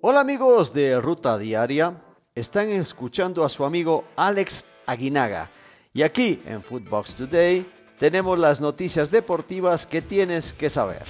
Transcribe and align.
Hola 0.00 0.20
amigos 0.20 0.72
de 0.72 1.00
Ruta 1.00 1.36
Diaria, 1.38 2.00
están 2.36 2.70
escuchando 2.70 3.44
a 3.44 3.48
su 3.48 3.64
amigo 3.64 4.04
Alex 4.14 4.66
Aguinaga 4.86 5.50
y 5.92 6.02
aquí 6.02 6.40
en 6.46 6.62
Footbox 6.62 7.16
Today 7.16 7.66
tenemos 7.98 8.38
las 8.38 8.60
noticias 8.60 9.10
deportivas 9.10 9.88
que 9.88 10.00
tienes 10.00 10.52
que 10.52 10.70
saber. 10.70 11.02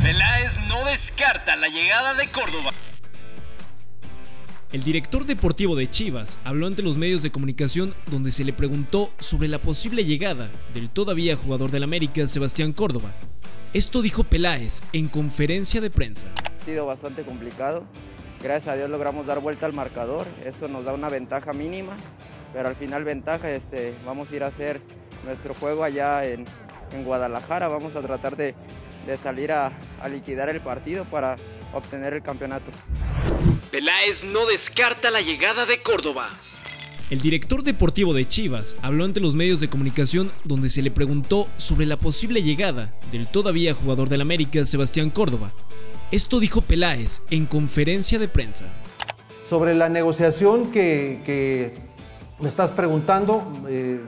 Peláez 0.00 0.52
no 0.68 0.84
descarta 0.84 1.56
la 1.56 1.66
llegada 1.66 2.14
de 2.14 2.28
Córdoba. 2.28 2.70
El 4.70 4.84
director 4.84 5.26
deportivo 5.26 5.74
de 5.74 5.90
Chivas 5.90 6.38
habló 6.44 6.68
ante 6.68 6.84
los 6.84 6.98
medios 6.98 7.24
de 7.24 7.32
comunicación 7.32 7.96
donde 8.06 8.30
se 8.30 8.44
le 8.44 8.52
preguntó 8.52 9.10
sobre 9.18 9.48
la 9.48 9.58
posible 9.58 10.04
llegada 10.04 10.48
del 10.72 10.88
todavía 10.88 11.34
jugador 11.34 11.72
del 11.72 11.82
América, 11.82 12.24
Sebastián 12.28 12.72
Córdoba. 12.72 13.10
Esto 13.74 14.02
dijo 14.02 14.22
Peláez 14.22 14.82
en 14.92 15.08
conferencia 15.08 15.80
de 15.80 15.90
prensa. 15.90 16.26
Ha 16.68 16.70
sido 16.70 16.84
bastante 16.84 17.22
complicado. 17.22 17.82
Gracias 18.42 18.74
a 18.74 18.76
Dios 18.76 18.90
logramos 18.90 19.24
dar 19.24 19.40
vuelta 19.40 19.64
al 19.64 19.72
marcador. 19.72 20.26
Eso 20.44 20.68
nos 20.68 20.84
da 20.84 20.92
una 20.92 21.08
ventaja 21.08 21.54
mínima, 21.54 21.96
pero 22.52 22.68
al 22.68 22.76
final 22.76 23.04
ventaja, 23.04 23.50
este, 23.50 23.94
vamos 24.04 24.30
a 24.30 24.36
ir 24.36 24.44
a 24.44 24.48
hacer 24.48 24.82
nuestro 25.24 25.54
juego 25.54 25.82
allá 25.82 26.26
en, 26.26 26.44
Guadalajara. 27.06 27.68
Vamos 27.68 27.96
a 27.96 28.02
tratar 28.02 28.36
de, 28.36 28.54
salir 29.22 29.50
a 29.50 29.72
liquidar 30.10 30.50
el 30.50 30.60
partido 30.60 31.06
para 31.06 31.36
obtener 31.72 32.12
el 32.12 32.22
campeonato. 32.22 32.70
Peláez 33.70 34.22
no 34.22 34.44
descarta 34.44 35.10
la 35.10 35.22
llegada 35.22 35.64
de 35.64 35.80
Córdoba. 35.80 36.28
El 37.08 37.22
director 37.22 37.62
deportivo 37.62 38.12
de 38.12 38.28
Chivas 38.28 38.76
habló 38.82 39.06
ante 39.06 39.20
los 39.20 39.34
medios 39.34 39.60
de 39.60 39.70
comunicación 39.70 40.30
donde 40.44 40.68
se 40.68 40.82
le 40.82 40.90
preguntó 40.90 41.48
sobre 41.56 41.86
la 41.86 41.96
posible 41.96 42.42
llegada 42.42 42.92
del 43.10 43.26
todavía 43.26 43.72
jugador 43.72 44.10
del 44.10 44.20
América, 44.20 44.66
Sebastián 44.66 45.08
Córdoba. 45.08 45.54
Esto 46.10 46.40
dijo 46.40 46.62
Peláez 46.62 47.20
en 47.30 47.44
conferencia 47.44 48.18
de 48.18 48.28
prensa. 48.28 48.64
Sobre 49.44 49.74
la 49.74 49.90
negociación 49.90 50.72
que, 50.72 51.76
me 52.40 52.48
estás 52.48 52.72
preguntando, 52.72 53.42
eh, 53.68 54.00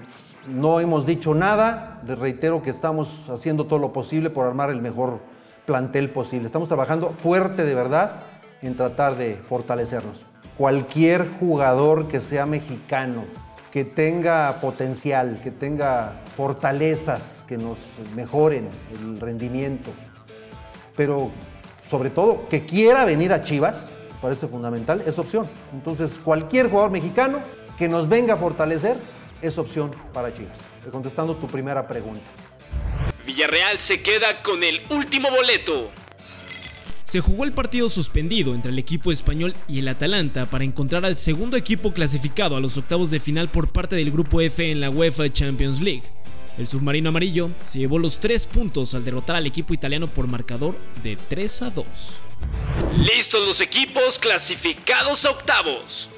no 0.47 0.81
hemos 0.81 1.05
dicho 1.05 1.35
nada. 1.35 2.01
Les 2.07 2.19
reitero 2.19 2.63
que 2.63 2.71
estamos 2.71 3.29
haciendo 3.29 3.67
todo 3.67 3.79
lo 3.79 3.93
posible 3.93 4.31
por 4.31 4.47
armar 4.47 4.71
el 4.71 4.81
mejor 4.81 5.21
plantel 5.67 6.09
posible. 6.09 6.47
Estamos 6.47 6.69
trabajando 6.69 7.11
fuerte 7.11 7.67
de 7.67 7.75
verdad 7.75 8.23
en 8.63 8.77
tratar 8.77 9.19
de 9.19 9.37
fortalecernos. 9.37 10.25
Cualquier 10.57 11.29
jugador 11.39 12.09
que 12.09 12.23
sea 12.23 12.47
mexicano, 12.47 13.25
que 13.71 13.85
tenga 13.85 14.59
potencial, 14.63 15.39
que 15.45 15.51
tenga 15.51 16.15
fortalezas 16.35 17.45
que 17.47 17.59
nos 17.59 17.77
mejoren 18.17 18.69
el 19.03 19.21
rendimiento, 19.21 19.91
pero 20.97 21.31
sobre 21.91 22.11
todo 22.11 22.49
que 22.49 22.65
quiera 22.65 23.05
venir 23.05 23.33
a 23.33 23.43
Chivas, 23.43 23.91
parece 24.23 24.47
fundamental, 24.47 25.03
es 25.05 25.19
opción. 25.19 25.49
Entonces, 25.73 26.13
cualquier 26.23 26.71
jugador 26.71 26.93
mexicano 26.93 27.41
que 27.77 27.89
nos 27.89 28.09
venga 28.09 28.35
a 28.35 28.37
fortalecer 28.37 28.97
es 29.43 29.59
opción 29.59 29.91
para 30.13 30.33
Chivas. 30.33 30.57
Contestando 30.93 31.35
tu 31.35 31.49
primera 31.49 31.89
pregunta. 31.89 32.23
Villarreal 33.27 33.81
se 33.81 34.03
queda 34.03 34.43
con 34.43 34.63
el 34.63 34.83
último 34.91 35.31
boleto. 35.31 35.91
Se 37.05 37.19
jugó 37.19 37.43
el 37.43 37.53
partido 37.53 37.89
suspendido 37.89 38.55
entre 38.55 38.71
el 38.71 38.79
equipo 38.79 39.11
español 39.11 39.55
y 39.67 39.81
el 39.81 39.89
Atalanta 39.89 40.47
para 40.47 40.63
encontrar 40.63 41.05
al 41.05 41.17
segundo 41.17 41.57
equipo 41.57 41.93
clasificado 41.93 42.57
a 42.57 42.61
los 42.61 42.79
octavos 42.79 43.11
de 43.11 43.19
final 43.19 43.49
por 43.49 43.73
parte 43.73 43.97
del 43.97 44.13
grupo 44.13 44.41
F 44.41 44.71
en 44.71 44.81
la 44.81 44.91
UEFA 44.91 45.29
Champions 45.29 45.81
League. 45.81 46.05
El 46.59 46.67
submarino 46.67 47.09
amarillo 47.09 47.51
se 47.69 47.79
llevó 47.79 47.99
los 47.99 48.21
tres 48.21 48.47
puntos 48.47 48.95
al 48.95 49.05
derrotar 49.05 49.37
al 49.37 49.47
equipo 49.47 49.73
italiano 49.73 50.09
por 50.09 50.27
marcador 50.27 50.77
de 51.03 51.17
3 51.17 51.63
a 51.63 51.71
2. 51.71 51.87
Listos 52.99 53.47
los 53.47 53.61
equipos 53.61 54.19
clasificados 54.19 55.25
a 55.25 55.31
octavos. 55.31 56.09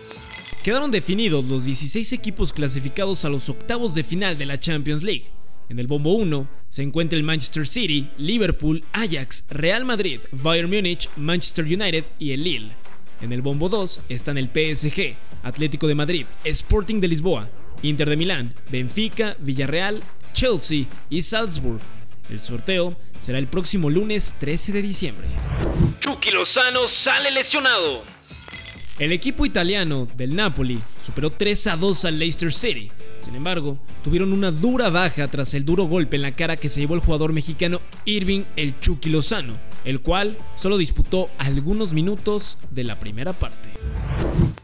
Quedaron 0.64 0.90
definidos 0.90 1.44
los 1.46 1.64
16 1.64 2.12
equipos 2.12 2.52
clasificados 2.52 3.24
a 3.24 3.28
los 3.28 3.48
octavos 3.48 3.94
de 3.94 4.04
final 4.04 4.38
de 4.38 4.46
la 4.46 4.58
Champions 4.58 5.02
League. 5.02 5.30
En 5.68 5.78
el 5.78 5.86
bombo 5.86 6.12
1 6.12 6.48
se 6.68 6.82
encuentra 6.82 7.16
el 7.16 7.24
Manchester 7.24 7.66
City, 7.66 8.08
Liverpool, 8.16 8.84
Ajax, 8.92 9.46
Real 9.50 9.84
Madrid, 9.84 10.20
Bayern 10.30 10.70
Múnich, 10.70 11.08
Manchester 11.16 11.64
United 11.64 12.04
y 12.18 12.32
el 12.32 12.44
Lille. 12.44 12.72
En 13.20 13.32
el 13.32 13.42
bombo 13.42 13.68
2 13.68 14.02
están 14.08 14.38
el 14.38 14.48
PSG, 14.48 15.16
Atlético 15.42 15.86
de 15.86 15.94
Madrid, 15.94 16.26
Sporting 16.44 17.00
de 17.00 17.08
Lisboa, 17.08 17.48
Inter 17.82 18.08
de 18.08 18.16
Milán, 18.16 18.54
Benfica, 18.70 19.36
Villarreal, 19.40 20.02
Chelsea 20.42 20.86
y 21.08 21.22
Salzburg. 21.22 21.78
El 22.28 22.40
sorteo 22.40 22.96
será 23.20 23.38
el 23.38 23.46
próximo 23.46 23.88
lunes 23.90 24.34
13 24.40 24.72
de 24.72 24.82
diciembre. 24.82 25.28
Chucky 26.00 26.32
Lozano 26.32 26.88
sale 26.88 27.30
lesionado. 27.30 28.02
El 28.98 29.12
equipo 29.12 29.46
italiano 29.46 30.08
del 30.16 30.34
Napoli 30.34 30.80
superó 31.00 31.30
3 31.30 31.68
a 31.68 31.76
2 31.76 32.04
al 32.06 32.18
Leicester 32.18 32.52
City 32.52 32.90
sin 33.22 33.36
embargo, 33.36 33.78
tuvieron 34.02 34.32
una 34.32 34.50
dura 34.50 34.90
baja 34.90 35.28
tras 35.28 35.54
el 35.54 35.64
duro 35.64 35.84
golpe 35.84 36.16
en 36.16 36.22
la 36.22 36.34
cara 36.34 36.56
que 36.56 36.68
se 36.68 36.80
llevó 36.80 36.94
el 36.94 37.00
jugador 37.00 37.32
mexicano 37.32 37.80
Irving 38.04 38.42
El 38.56 38.78
Chucky 38.80 39.10
Lozano, 39.10 39.58
el 39.84 40.00
cual 40.00 40.36
solo 40.56 40.76
disputó 40.76 41.30
algunos 41.38 41.92
minutos 41.92 42.58
de 42.70 42.84
la 42.84 42.98
primera 42.98 43.32
parte. 43.32 43.70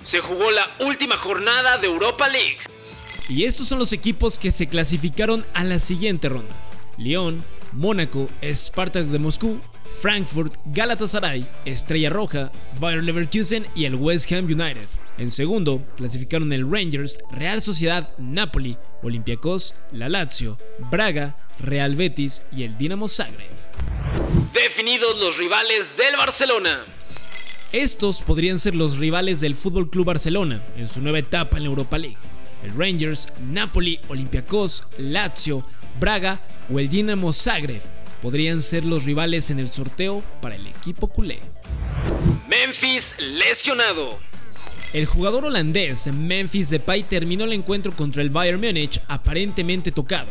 Se 0.03 0.21
jugó 0.21 0.50
la 0.50 0.69
última 0.81 1.16
jornada 1.16 1.78
de 1.78 1.87
Europa 1.87 2.28
League. 2.28 2.59
Y 3.28 3.44
estos 3.44 3.69
son 3.69 3.78
los 3.78 3.93
equipos 3.93 4.39
que 4.39 4.50
se 4.50 4.69
clasificaron 4.69 5.44
a 5.53 5.62
la 5.62 5.78
siguiente 5.78 6.31
ronda. 6.31 6.55
Lyon, 6.97 7.44
Mónaco, 7.72 8.28
Spartak 8.43 9.05
de 9.06 9.19
Moscú, 9.19 9.61
Frankfurt, 10.00 10.55
Galatasaray, 10.66 11.47
Estrella 11.66 12.09
Roja, 12.09 12.50
Bayer 12.81 13.05
Leverkusen 13.05 13.66
y 13.75 13.84
el 13.84 13.97
West 13.97 14.33
Ham 14.33 14.47
United. 14.47 14.89
En 15.19 15.31
segundo, 15.31 15.84
clasificaron 15.97 16.53
el 16.53 16.71
Rangers, 16.71 17.19
Real 17.31 17.61
Sociedad, 17.61 18.11
Napoli, 18.19 18.77
Olympiacos, 19.03 19.75
la 19.93 20.09
Lazio, 20.09 20.56
Braga, 20.91 21.37
Real 21.59 21.97
Betis 21.97 22.43
y 22.53 22.62
el 22.62 22.78
Dinamo 22.78 23.09
Zagreb. 23.09 23.50
Definidos 24.55 25.19
los 25.19 25.37
rivales 25.37 25.97
del 25.97 26.16
Barcelona. 26.16 26.87
Estos 27.72 28.22
podrían 28.22 28.59
ser 28.59 28.75
los 28.75 28.97
rivales 28.97 29.41
del 29.41 29.55
Fútbol 29.55 29.91
Club 29.91 30.06
Barcelona 30.06 30.62
en 30.77 30.89
su 30.89 31.03
nueva 31.03 31.19
etapa 31.19 31.59
en 31.59 31.65
la 31.65 31.69
Europa 31.69 31.99
League. 31.99 32.16
El 32.62 32.76
Rangers, 32.76 33.32
Napoli, 33.50 34.00
Olympiacos, 34.08 34.86
Lazio, 34.98 35.64
Braga 36.00 36.41
o 36.72 36.78
el 36.78 36.88
Dinamo 36.88 37.32
Zagreb 37.32 37.82
podrían 38.20 38.60
ser 38.60 38.84
los 38.84 39.04
rivales 39.04 39.50
en 39.50 39.58
el 39.58 39.70
sorteo 39.70 40.22
para 40.41 40.56
el 40.56 40.66
equipo 40.66 41.08
culé. 41.08 41.41
Memphis 42.48 43.14
lesionado. 43.18 44.18
El 44.92 45.06
jugador 45.06 45.44
holandés 45.44 46.06
Memphis 46.12 46.70
Depay 46.70 47.02
terminó 47.02 47.44
el 47.44 47.52
encuentro 47.52 47.92
contra 47.92 48.22
el 48.22 48.30
Bayern 48.30 48.60
Múnich 48.60 49.00
aparentemente 49.06 49.92
tocado. 49.92 50.30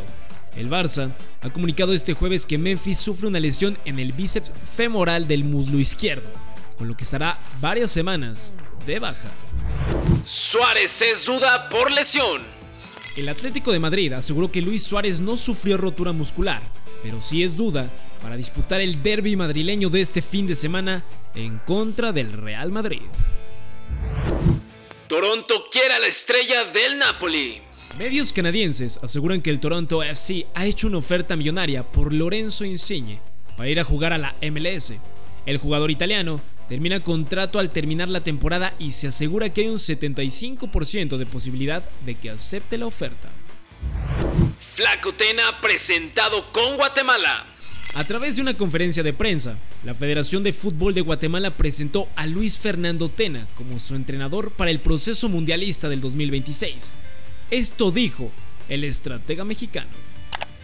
El 0.56 0.68
Barça 0.68 1.12
ha 1.40 1.50
comunicado 1.50 1.94
este 1.94 2.14
jueves 2.14 2.44
que 2.44 2.58
Memphis 2.58 2.98
sufre 2.98 3.28
una 3.28 3.38
lesión 3.38 3.78
en 3.84 4.00
el 4.00 4.12
bíceps 4.12 4.52
femoral 4.64 5.28
del 5.28 5.44
muslo 5.44 5.78
izquierdo, 5.78 6.30
con 6.76 6.88
lo 6.88 6.96
que 6.96 7.04
estará 7.04 7.38
varias 7.60 7.92
semanas 7.92 8.54
de 8.84 8.98
baja. 8.98 9.30
Suárez 10.28 11.00
es 11.00 11.24
duda 11.24 11.70
por 11.70 11.90
lesión. 11.90 12.42
El 13.16 13.30
Atlético 13.30 13.72
de 13.72 13.78
Madrid 13.78 14.12
aseguró 14.12 14.52
que 14.52 14.60
Luis 14.60 14.82
Suárez 14.82 15.20
no 15.20 15.38
sufrió 15.38 15.78
rotura 15.78 16.12
muscular, 16.12 16.62
pero 17.02 17.22
sí 17.22 17.42
es 17.42 17.56
duda 17.56 17.90
para 18.20 18.36
disputar 18.36 18.82
el 18.82 19.02
derby 19.02 19.36
madrileño 19.36 19.88
de 19.88 20.02
este 20.02 20.20
fin 20.20 20.46
de 20.46 20.54
semana 20.54 21.02
en 21.34 21.58
contra 21.58 22.12
del 22.12 22.30
Real 22.32 22.70
Madrid. 22.70 23.00
Toronto 25.06 25.64
quiere 25.72 25.94
a 25.94 25.98
la 25.98 26.08
estrella 26.08 26.66
del 26.66 26.98
Napoli. 26.98 27.62
Medios 27.98 28.34
canadienses 28.34 29.00
aseguran 29.02 29.40
que 29.40 29.48
el 29.48 29.60
Toronto 29.60 30.02
FC 30.02 30.46
ha 30.54 30.66
hecho 30.66 30.88
una 30.88 30.98
oferta 30.98 31.36
millonaria 31.36 31.84
por 31.84 32.12
Lorenzo 32.12 32.66
Insigne 32.66 33.18
para 33.56 33.70
ir 33.70 33.80
a 33.80 33.84
jugar 33.84 34.12
a 34.12 34.18
la 34.18 34.34
MLS. 34.42 34.92
El 35.46 35.56
jugador 35.56 35.90
italiano 35.90 36.42
termina 36.68 37.00
contrato 37.00 37.58
al 37.58 37.70
terminar 37.70 38.08
la 38.08 38.22
temporada 38.22 38.74
y 38.78 38.92
se 38.92 39.08
asegura 39.08 39.52
que 39.52 39.62
hay 39.62 39.68
un 39.68 39.76
75% 39.76 41.16
de 41.16 41.26
posibilidad 41.26 41.82
de 42.04 42.14
que 42.14 42.30
acepte 42.30 42.78
la 42.78 42.86
oferta. 42.86 43.28
Flaco 44.74 45.14
Tena 45.14 45.60
presentado 45.60 46.52
con 46.52 46.76
Guatemala. 46.76 47.46
A 47.94 48.04
través 48.04 48.36
de 48.36 48.42
una 48.42 48.54
conferencia 48.54 49.02
de 49.02 49.14
prensa, 49.14 49.56
la 49.84 49.94
Federación 49.94 50.44
de 50.44 50.52
Fútbol 50.52 50.94
de 50.94 51.00
Guatemala 51.00 51.50
presentó 51.50 52.08
a 52.16 52.26
Luis 52.26 52.58
Fernando 52.58 53.08
Tena 53.08 53.48
como 53.56 53.78
su 53.78 53.94
entrenador 53.94 54.52
para 54.52 54.70
el 54.70 54.80
proceso 54.80 55.28
mundialista 55.28 55.88
del 55.88 56.00
2026. 56.00 56.92
Esto 57.50 57.90
dijo 57.90 58.30
el 58.68 58.84
estratega 58.84 59.44
mexicano. 59.44 59.88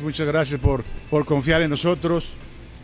Muchas 0.01 0.27
gracias 0.27 0.61
por, 0.61 0.85
por 1.09 1.25
confiar 1.25 1.63
en 1.63 1.71
nosotros, 1.71 2.27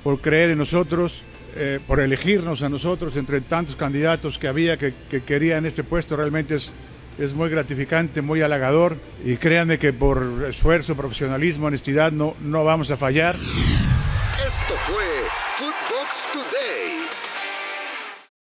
por 0.02 0.20
creer 0.20 0.50
en 0.50 0.58
nosotros, 0.58 1.22
eh, 1.56 1.81
por 1.87 2.00
elegirnos 2.00 2.62
a 2.62 2.69
nosotros 2.69 3.17
entre 3.17 3.41
tantos 3.41 3.76
candidatos 3.76 4.38
que 4.38 4.49
había 4.49 4.76
que, 4.76 4.94
que 5.11 5.23
querían 5.23 5.67
este 5.67 5.85
puesto. 5.85 6.17
Realmente 6.17 6.56
es, 6.56 6.70
es 7.19 7.35
muy 7.35 7.50
gratificante, 7.50 8.23
muy 8.23 8.43
halagador 8.43 8.97
y 9.25 9.37
créanme 9.37 9.79
que 9.79 9.93
por 9.93 10.47
esfuerzo, 10.49 10.97
profesionalismo, 10.97 11.67
honestidad 11.67 12.12
no, 12.12 12.35
no 12.41 12.64
vamos 12.64 12.91
a 12.91 12.97
fallar. 12.97 13.35
Esto 13.37 14.75
fue 14.87 15.05
Footbox 15.58 16.32
Today. 16.32 17.08